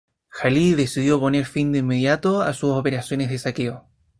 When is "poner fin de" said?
1.19-1.77